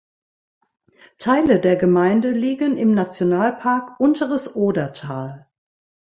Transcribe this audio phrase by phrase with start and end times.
[1.19, 5.47] Teile der Gemeinde liegen im Nationalpark Unteres Odertal.